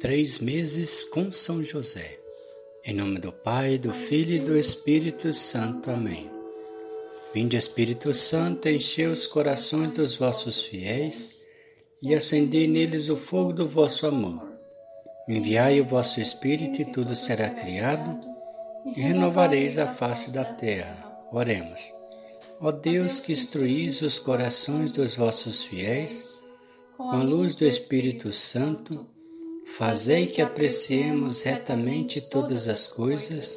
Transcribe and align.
Três 0.00 0.38
meses 0.38 1.02
com 1.02 1.32
São 1.32 1.60
José. 1.60 2.20
Em 2.84 2.94
nome 2.94 3.18
do 3.18 3.32
Pai, 3.32 3.78
do 3.78 3.92
Filho 3.92 4.36
e 4.36 4.38
do 4.38 4.56
Espírito 4.56 5.32
Santo. 5.32 5.90
Amém. 5.90 6.30
Vinde, 7.34 7.56
Espírito 7.56 8.14
Santo, 8.14 8.68
enchei 8.68 9.08
os 9.08 9.26
corações 9.26 9.90
dos 9.90 10.14
vossos 10.14 10.60
fiéis 10.60 11.44
e 12.00 12.14
acendei 12.14 12.68
neles 12.68 13.08
o 13.08 13.16
fogo 13.16 13.52
do 13.52 13.68
vosso 13.68 14.06
amor. 14.06 14.40
Enviai 15.28 15.80
o 15.80 15.84
vosso 15.84 16.20
Espírito 16.20 16.80
e 16.80 16.84
tudo 16.84 17.16
será 17.16 17.50
criado 17.50 18.20
e 18.94 19.00
renovareis 19.00 19.78
a 19.78 19.88
face 19.88 20.30
da 20.30 20.44
terra. 20.44 21.12
Oremos. 21.32 21.80
Ó 22.60 22.70
Deus 22.70 23.18
que 23.18 23.32
instruís 23.32 24.00
os 24.00 24.16
corações 24.16 24.92
dos 24.92 25.16
vossos 25.16 25.64
fiéis 25.64 26.38
com 26.96 27.10
a 27.10 27.22
luz 27.24 27.56
do 27.56 27.64
Espírito 27.64 28.32
Santo, 28.32 29.17
Fazei 29.76 30.26
que 30.26 30.42
apreciemos 30.42 31.42
retamente 31.42 32.20
todas 32.20 32.66
as 32.66 32.88
coisas, 32.88 33.56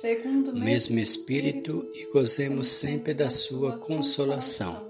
segundo 0.00 0.52
o 0.52 0.56
mesmo 0.56 0.98
Espírito, 0.98 1.88
e 1.94 2.12
gozemos 2.12 2.68
sempre 2.68 3.14
da 3.14 3.30
Sua 3.30 3.78
consolação. 3.78 4.88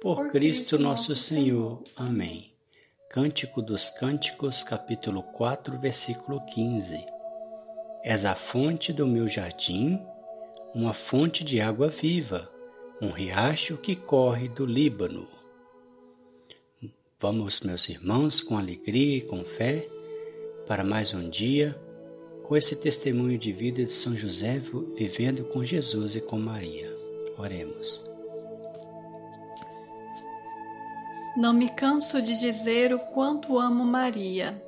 Por 0.00 0.28
Cristo 0.28 0.78
nosso 0.78 1.16
Senhor. 1.16 1.82
Amém. 1.96 2.52
Cântico 3.08 3.62
dos 3.62 3.88
Cânticos, 3.88 4.62
capítulo 4.62 5.22
4, 5.22 5.78
versículo 5.78 6.44
15. 6.44 7.06
És 8.02 8.24
a 8.24 8.34
fonte 8.34 8.92
do 8.92 9.06
meu 9.06 9.26
jardim, 9.26 9.98
uma 10.74 10.92
fonte 10.92 11.42
de 11.42 11.60
água 11.60 11.88
viva, 11.88 12.50
um 13.00 13.10
riacho 13.10 13.78
que 13.78 13.96
corre 13.96 14.48
do 14.48 14.66
Líbano. 14.66 15.35
Vamos, 17.18 17.60
meus 17.60 17.88
irmãos, 17.88 18.42
com 18.42 18.58
alegria 18.58 19.16
e 19.16 19.22
com 19.22 19.42
fé, 19.42 19.88
para 20.66 20.84
mais 20.84 21.14
um 21.14 21.30
dia, 21.30 21.74
com 22.42 22.54
esse 22.54 22.76
testemunho 22.76 23.38
de 23.38 23.52
vida 23.52 23.82
de 23.82 23.90
São 23.90 24.14
José 24.14 24.60
vivendo 24.94 25.42
com 25.44 25.64
Jesus 25.64 26.14
e 26.14 26.20
com 26.20 26.38
Maria. 26.38 26.94
Oremos. 27.38 28.04
Não 31.38 31.54
me 31.54 31.70
canso 31.70 32.20
de 32.20 32.38
dizer 32.38 32.92
o 32.92 32.98
quanto 32.98 33.58
amo 33.58 33.86
Maria. 33.86 34.62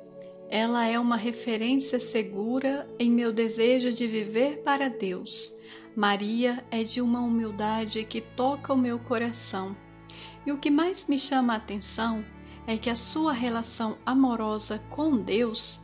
Ela 0.49 0.87
é 0.87 0.97
uma 0.97 1.17
referência 1.17 1.99
segura 1.99 2.89
em 2.97 3.11
meu 3.11 3.31
desejo 3.31 3.93
de 3.93 4.07
viver 4.07 4.63
para 4.63 4.89
Deus. 4.89 5.53
Maria 5.95 6.65
é 6.71 6.81
de 6.81 6.99
uma 6.99 7.21
humildade 7.21 8.03
que 8.05 8.21
toca 8.21 8.73
o 8.73 8.77
meu 8.77 8.97
coração. 8.97 9.77
E 10.47 10.51
o 10.51 10.57
que 10.57 10.71
mais 10.71 11.05
me 11.07 11.19
chama 11.19 11.53
a 11.53 11.57
atenção 11.57 12.25
é 12.69 12.77
que 12.77 12.91
a 12.91 12.95
sua 12.95 13.33
relação 13.33 13.97
amorosa 14.05 14.77
com 14.91 15.17
Deus 15.17 15.81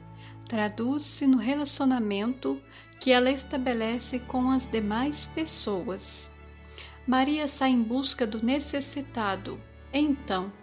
traduz-se 0.47 1.25
no 1.25 1.37
relacionamento 1.37 2.61
que 2.99 3.11
ela 3.11 3.31
estabelece 3.31 4.19
com 4.19 4.51
as 4.51 4.67
demais 4.67 5.25
pessoas. 5.25 6.29
Maria 7.07 7.47
sai 7.47 7.71
em 7.71 7.81
busca 7.81 8.27
do 8.27 8.45
necessitado. 8.45 9.59
Então, 9.91 10.53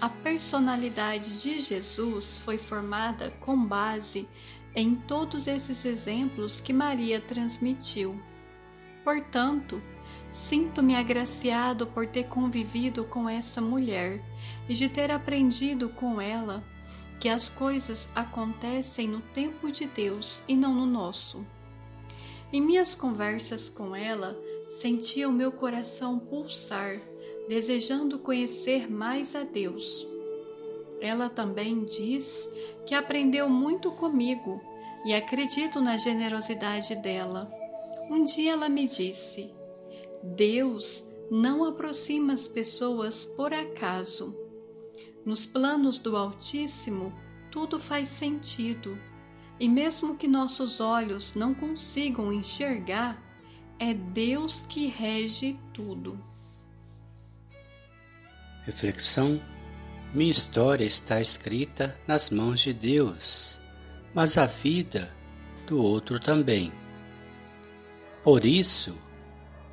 a 0.00 0.08
personalidade 0.08 1.40
de 1.40 1.60
Jesus 1.60 2.38
foi 2.38 2.58
formada 2.58 3.30
com 3.38 3.64
base 3.64 4.26
em 4.74 4.96
todos 4.96 5.46
esses 5.46 5.84
exemplos 5.84 6.60
que 6.60 6.72
Maria 6.72 7.20
transmitiu. 7.20 8.20
Portanto, 9.04 9.80
Sinto-me 10.30 10.94
agraciado 10.94 11.86
por 11.86 12.06
ter 12.06 12.24
convivido 12.24 13.04
com 13.04 13.28
essa 13.28 13.60
mulher 13.60 14.22
e 14.68 14.74
de 14.74 14.88
ter 14.88 15.10
aprendido 15.10 15.88
com 15.88 16.20
ela 16.20 16.62
que 17.18 17.28
as 17.28 17.48
coisas 17.48 18.08
acontecem 18.14 19.08
no 19.08 19.20
tempo 19.20 19.70
de 19.70 19.86
Deus 19.86 20.42
e 20.46 20.54
não 20.54 20.74
no 20.74 20.86
nosso. 20.86 21.44
Em 22.52 22.60
minhas 22.60 22.94
conversas 22.94 23.68
com 23.68 23.94
ela, 23.94 24.36
sentia 24.68 25.28
o 25.28 25.32
meu 25.32 25.52
coração 25.52 26.18
pulsar, 26.18 27.00
desejando 27.48 28.18
conhecer 28.18 28.90
mais 28.90 29.34
a 29.34 29.42
Deus. 29.42 30.06
Ela 31.00 31.28
também 31.28 31.84
diz 31.84 32.48
que 32.86 32.94
aprendeu 32.94 33.48
muito 33.48 33.90
comigo 33.92 34.60
e 35.04 35.12
acredito 35.12 35.80
na 35.80 35.96
generosidade 35.96 36.94
dela. 36.96 37.50
Um 38.08 38.24
dia 38.24 38.52
ela 38.52 38.68
me 38.68 38.86
disse: 38.86 39.50
Deus 40.22 41.06
não 41.30 41.64
aproxima 41.64 42.32
as 42.32 42.48
pessoas 42.48 43.24
por 43.24 43.54
acaso. 43.54 44.36
Nos 45.24 45.46
planos 45.46 45.98
do 45.98 46.16
Altíssimo, 46.16 47.12
tudo 47.50 47.78
faz 47.78 48.08
sentido, 48.08 48.98
e 49.58 49.68
mesmo 49.68 50.16
que 50.16 50.26
nossos 50.26 50.80
olhos 50.80 51.34
não 51.34 51.54
consigam 51.54 52.32
enxergar, 52.32 53.22
é 53.78 53.94
Deus 53.94 54.66
que 54.68 54.86
rege 54.86 55.58
tudo. 55.72 56.18
Reflexão: 58.64 59.40
Minha 60.14 60.30
história 60.30 60.84
está 60.84 61.20
escrita 61.20 61.98
nas 62.06 62.30
mãos 62.30 62.60
de 62.60 62.72
Deus, 62.72 63.60
mas 64.14 64.36
a 64.36 64.46
vida 64.46 65.14
do 65.66 65.82
outro 65.82 66.18
também. 66.18 66.72
Por 68.22 68.44
isso, 68.44 68.96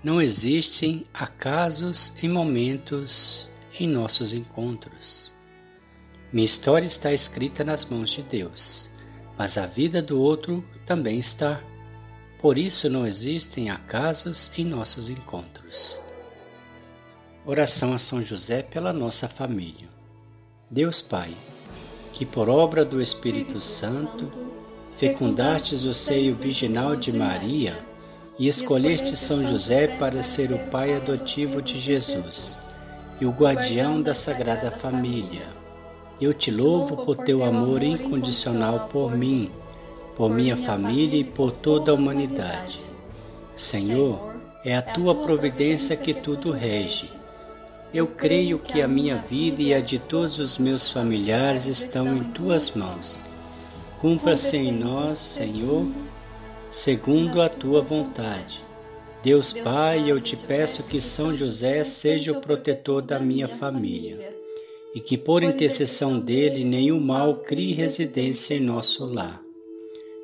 não 0.03 0.21
existem 0.21 1.05
acasos 1.13 2.13
e 2.21 2.27
momentos 2.27 3.49
em 3.79 3.87
nossos 3.87 4.33
encontros. 4.33 5.33
Minha 6.31 6.45
história 6.45 6.85
está 6.85 7.13
escrita 7.13 7.63
nas 7.63 7.85
mãos 7.85 8.09
de 8.09 8.21
Deus, 8.21 8.89
mas 9.37 9.57
a 9.57 9.65
vida 9.65 10.01
do 10.01 10.19
outro 10.19 10.63
também 10.85 11.17
está. 11.17 11.61
Por 12.39 12.57
isso 12.57 12.89
não 12.89 13.07
existem 13.07 13.69
acasos 13.69 14.51
em 14.57 14.65
nossos 14.65 15.09
encontros. 15.09 15.99
Oração 17.45 17.93
a 17.93 17.97
São 17.97 18.21
José 18.21 18.61
pela 18.61 18.91
nossa 18.91 19.27
família. 19.27 19.87
Deus 20.69 21.01
Pai, 21.01 21.33
que 22.13 22.25
por 22.25 22.49
obra 22.49 22.83
do 22.83 23.01
Espírito 23.01 23.61
Santo 23.61 24.29
fecundastes 24.97 25.83
o 25.83 25.93
seio 25.93 26.35
virginal 26.35 26.95
de 26.95 27.15
Maria, 27.15 27.86
e 28.39 28.47
escolheste 28.47 29.15
São 29.15 29.47
José 29.47 29.87
para 29.97 30.21
ser 30.21 30.51
o 30.51 30.59
pai 30.69 30.95
adotivo 30.95 31.61
de 31.61 31.79
Jesus 31.79 32.57
e 33.19 33.25
o 33.25 33.31
guardião 33.31 34.01
da 34.01 34.13
Sagrada 34.13 34.69
Família. 34.69 35.43
Eu 36.21 36.33
te 36.33 36.51
louvo 36.51 37.05
por 37.05 37.17
teu 37.17 37.43
amor 37.43 37.81
incondicional 37.81 38.87
por 38.91 39.15
mim, 39.15 39.51
por 40.15 40.29
minha 40.29 40.57
família 40.57 41.19
e 41.19 41.23
por 41.23 41.51
toda 41.51 41.91
a 41.91 41.95
humanidade. 41.95 42.79
Senhor, 43.55 44.35
é 44.63 44.75
a 44.75 44.81
tua 44.81 45.15
providência 45.15 45.95
que 45.95 46.13
tudo 46.13 46.51
rege. 46.51 47.11
Eu 47.93 48.05
creio 48.05 48.59
que 48.59 48.81
a 48.81 48.87
minha 48.87 49.17
vida 49.17 49.61
e 49.61 49.73
a 49.73 49.79
de 49.79 49.97
todos 49.97 50.39
os 50.39 50.57
meus 50.57 50.89
familiares 50.89 51.65
estão 51.65 52.15
em 52.15 52.23
tuas 52.23 52.71
mãos. 52.75 53.29
Cumpra-se 53.99 54.57
em 54.57 54.71
nós, 54.71 55.17
Senhor, 55.17 55.87
segundo 56.69 57.41
a 57.41 57.49
tua 57.49 57.81
vontade. 57.81 58.63
Deus 59.23 59.51
Pai, 59.51 60.09
eu 60.09 60.21
te 60.21 60.37
peço 60.37 60.87
que 60.87 61.01
São 61.01 61.35
José 61.35 61.83
seja 61.83 62.31
o 62.31 62.41
protetor 62.41 63.01
da 63.01 63.19
minha 63.19 63.47
família 63.47 64.35
e 64.93 64.99
que 64.99 65.17
por 65.17 65.43
intercessão 65.43 66.19
dele 66.19 66.63
nenhum 66.63 66.99
mal 66.99 67.37
crie 67.37 67.73
residência 67.73 68.55
em 68.55 68.59
nosso 68.59 69.05
lar. 69.05 69.41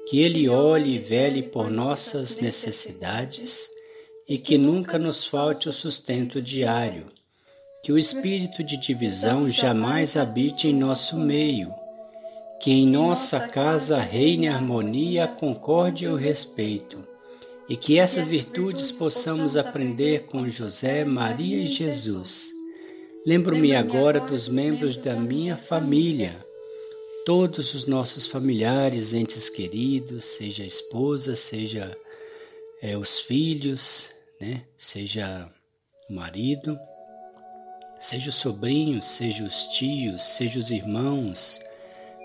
Que 0.07 0.21
ele 0.21 0.49
olhe 0.49 0.95
e 0.95 0.99
vele 0.99 1.43
por 1.43 1.71
nossas 1.71 2.37
necessidades 2.37 3.69
e 4.27 4.37
que 4.37 4.57
nunca 4.57 4.97
nos 4.97 5.23
falte 5.23 5.69
o 5.69 5.73
sustento 5.73 6.41
diário. 6.41 7.07
Que 7.83 7.91
o 7.91 7.97
espírito 7.97 8.63
de 8.63 8.77
divisão 8.77 9.49
jamais 9.49 10.15
habite 10.15 10.67
em 10.67 10.73
nosso 10.73 11.17
meio 11.17 11.73
que 12.63 12.71
em 12.71 12.89
nossa 12.89 13.41
casa 13.41 13.97
reine 13.97 14.47
harmonia, 14.47 15.27
concórdia 15.27 16.07
e 16.07 16.17
respeito, 16.17 17.05
e 17.67 17.75
que 17.75 17.99
essas 17.99 18.25
virtudes 18.25 18.89
possamos 18.89 19.57
aprender 19.57 20.27
com 20.27 20.47
José, 20.47 21.03
Maria 21.03 21.57
e 21.57 21.67
Jesus. 21.67 22.51
Lembro-me 23.25 23.75
agora 23.75 24.21
dos 24.21 24.47
membros 24.47 24.95
da 24.95 25.13
minha 25.13 25.57
família, 25.57 26.37
todos 27.25 27.73
os 27.73 27.85
nossos 27.85 28.25
familiares, 28.25 29.13
entes 29.13 29.49
queridos, 29.49 30.23
seja 30.23 30.63
a 30.63 30.67
esposa, 30.67 31.35
seja 31.35 31.93
é, 32.81 32.97
os 32.97 33.19
filhos, 33.19 34.09
né? 34.39 34.61
seja 34.77 35.51
o 36.09 36.13
marido, 36.13 36.79
seja 37.99 38.29
os 38.29 38.35
sobrinhos, 38.35 39.05
seja 39.05 39.43
os 39.43 39.67
tios, 39.67 40.21
seja 40.21 40.57
os 40.57 40.71
irmãos, 40.71 41.59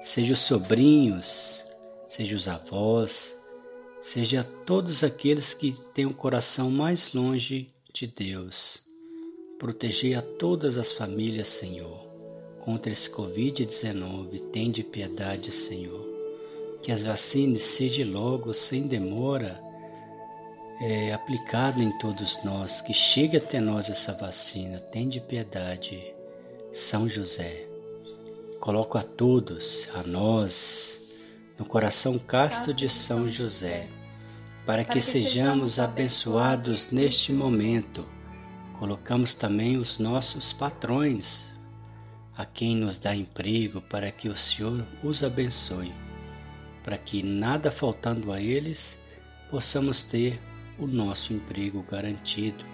seja 0.02 0.34
os 0.34 0.40
sobrinhos, 0.40 1.64
seja 2.06 2.36
os 2.36 2.48
avós, 2.48 3.34
seja 4.00 4.44
todos 4.64 5.02
aqueles 5.02 5.52
que 5.52 5.72
têm 5.92 6.06
o 6.06 6.14
coração 6.14 6.70
mais 6.70 7.12
longe 7.12 7.72
de 7.92 8.06
Deus. 8.06 8.86
Proteger 9.58 10.16
a 10.16 10.22
todas 10.22 10.76
as 10.76 10.92
famílias, 10.92 11.48
Senhor. 11.48 12.06
Contra 12.60 12.92
esse 12.92 13.10
Covid-19, 13.10 14.50
tende 14.52 14.82
piedade, 14.82 15.52
Senhor. 15.52 16.06
que 16.80 16.92
as 16.92 17.02
vacinas 17.02 17.62
sejam 17.62 18.08
logo, 18.08 18.54
sem 18.54 18.86
demora, 18.86 19.60
é, 20.80 21.12
aplicado 21.12 21.82
em 21.82 21.90
todos 21.98 22.44
nós, 22.44 22.80
que 22.80 22.94
chegue 22.94 23.36
até 23.36 23.58
nós 23.58 23.90
essa 23.90 24.12
vacina. 24.12 24.78
Tem 24.78 25.08
de 25.08 25.20
piedade, 25.20 26.14
São 26.72 27.08
José. 27.08 27.67
Coloco 28.60 28.98
a 28.98 29.02
todos, 29.02 29.88
a 29.94 30.02
nós, 30.02 31.00
no 31.56 31.64
coração 31.64 32.18
casto 32.18 32.74
de 32.74 32.88
São 32.88 33.28
José, 33.28 33.88
para 34.66 34.84
que 34.84 35.00
sejamos 35.00 35.78
abençoados 35.78 36.90
neste 36.90 37.32
momento. 37.32 38.04
Colocamos 38.76 39.34
também 39.34 39.76
os 39.76 40.00
nossos 40.00 40.52
patrões, 40.52 41.44
a 42.36 42.44
quem 42.44 42.76
nos 42.76 42.98
dá 42.98 43.14
emprego, 43.14 43.80
para 43.80 44.10
que 44.10 44.28
o 44.28 44.36
Senhor 44.36 44.84
os 45.04 45.22
abençoe, 45.22 45.94
para 46.82 46.98
que 46.98 47.22
nada 47.22 47.70
faltando 47.70 48.32
a 48.32 48.40
eles, 48.40 49.00
possamos 49.50 50.02
ter 50.02 50.40
o 50.76 50.86
nosso 50.86 51.32
emprego 51.32 51.84
garantido. 51.88 52.64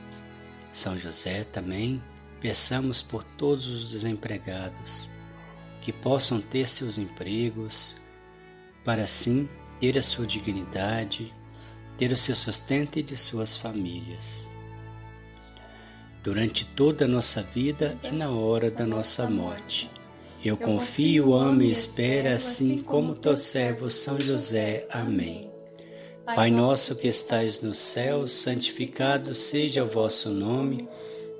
São 0.72 0.96
José 0.96 1.44
também, 1.44 2.02
peçamos 2.40 3.02
por 3.02 3.22
todos 3.22 3.66
os 3.66 3.90
desempregados, 3.90 5.10
que 5.84 5.92
possam 5.92 6.40
ter 6.40 6.66
seus 6.66 6.96
empregos, 6.96 7.94
para 8.82 9.02
assim 9.02 9.46
ter 9.78 9.98
a 9.98 10.02
sua 10.02 10.26
dignidade, 10.26 11.32
ter 11.98 12.10
o 12.10 12.16
seu 12.16 12.34
sustento 12.34 12.98
e 12.98 13.02
de 13.02 13.18
suas 13.18 13.54
famílias. 13.54 14.48
Durante 16.22 16.64
toda 16.64 17.04
a 17.04 17.08
nossa 17.08 17.42
vida 17.42 17.98
e 18.02 18.10
na 18.10 18.30
hora 18.30 18.70
da 18.70 18.86
nossa 18.86 19.28
morte. 19.28 19.90
Eu 20.42 20.56
confio, 20.56 21.34
amo 21.34 21.62
e 21.62 21.70
espero 21.70 22.30
assim 22.30 22.78
como 22.78 23.14
teu 23.14 23.36
servo 23.36 23.90
São 23.90 24.18
José. 24.18 24.86
Amém. 24.90 25.50
Pai 26.24 26.50
nosso 26.50 26.96
que 26.96 27.08
estais 27.08 27.60
no 27.60 27.74
céu, 27.74 28.26
santificado 28.26 29.34
seja 29.34 29.84
o 29.84 29.88
vosso 29.88 30.30
nome. 30.30 30.88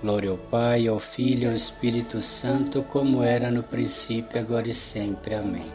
Glória 0.00 0.30
ao 0.30 0.38
Pai, 0.38 0.86
ao 0.86 1.00
Filho 1.00 1.44
e 1.44 1.46
ao 1.46 1.54
Espírito 1.54 2.22
Santo, 2.22 2.84
como 2.84 3.22
era 3.22 3.50
no 3.50 3.64
princípio, 3.64 4.38
agora 4.38 4.68
e 4.68 4.74
sempre. 4.74 5.34
Amém. 5.34 5.72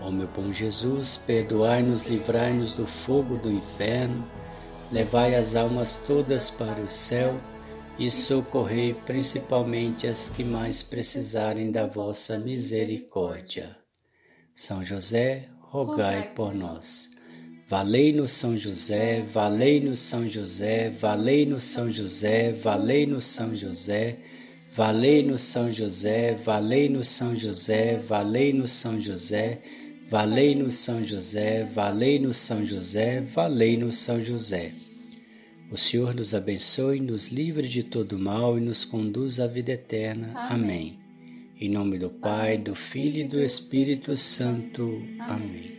Ó 0.00 0.10
meu 0.10 0.26
bom 0.28 0.50
Jesus, 0.50 1.18
perdoai-nos, 1.18 2.06
livrai-nos 2.06 2.74
do 2.74 2.86
fogo 2.86 3.36
do 3.36 3.52
inferno, 3.52 4.26
levai 4.90 5.34
as 5.34 5.54
almas 5.54 6.02
todas 6.06 6.50
para 6.50 6.80
o 6.80 6.88
céu 6.88 7.38
e 7.98 8.10
socorrei 8.10 8.94
principalmente 8.94 10.06
as 10.06 10.30
que 10.30 10.42
mais 10.42 10.82
precisarem 10.82 11.70
da 11.70 11.86
vossa 11.86 12.38
misericórdia. 12.38 13.76
São 14.54 14.82
José, 14.82 15.48
rogai 15.60 16.32
por 16.34 16.54
nós. 16.54 17.17
Valei-nos 17.68 18.32
São 18.32 18.56
José, 18.56 19.22
valei-nos 19.30 19.98
São 19.98 20.26
José, 20.26 20.88
valei-nos 20.88 21.64
São 21.64 21.90
José, 21.90 22.52
valei-nos 22.52 23.26
São 23.26 23.54
José, 23.54 24.16
valei-nos 24.74 25.42
São 25.42 25.70
José, 25.70 26.34
valei-nos 26.34 27.08
São 27.08 27.36
José, 27.36 27.98
valei-nos 27.98 28.72
São 28.72 28.98
José, 28.98 29.60
valei-nos 30.08 30.76
São 30.76 31.04
José, 31.04 31.64
valei-nos 31.64 32.38
São 32.38 32.64
José, 32.64 33.20
valei-nos 33.20 33.96
São 33.96 34.24
José. 34.24 34.72
O 35.70 35.76
Senhor 35.76 36.14
nos 36.14 36.34
abençoe, 36.34 37.00
nos 37.00 37.28
livre 37.28 37.68
de 37.68 37.82
todo 37.82 38.18
mal 38.18 38.56
e 38.56 38.62
nos 38.62 38.86
conduz 38.86 39.38
à 39.38 39.46
vida 39.46 39.72
eterna. 39.72 40.32
Amém. 40.34 40.98
Em 41.60 41.68
nome 41.68 41.98
do 41.98 42.08
Pai, 42.08 42.56
do 42.56 42.74
Filho 42.74 43.18
e 43.18 43.24
do 43.24 43.38
Espírito 43.38 44.16
Santo. 44.16 45.02
Amém. 45.18 45.77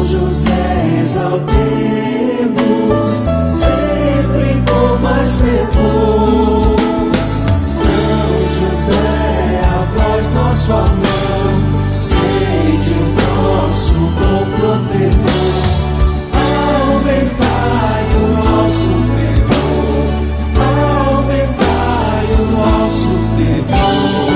São 0.00 0.08
José 0.08 0.98
exaltemos, 1.02 1.60
sempre 3.52 4.62
com 4.66 4.96
mais 5.02 5.34
fervor. 5.34 6.74
São 7.66 7.90
José, 8.56 9.60
a 9.62 9.84
voz 9.94 10.30
nosso 10.30 10.72
amor, 10.72 11.52
sede 11.92 12.94
o 12.94 13.04
nosso 13.44 13.92
bom 13.92 14.46
protetor. 14.56 15.52
Aumentai 16.88 18.04
o 18.16 18.24
nosso 18.38 18.90
fervor, 19.18 20.08
aumentai 21.12 22.26
o 22.38 22.42
nosso 22.56 23.10
fervor. 23.36 24.29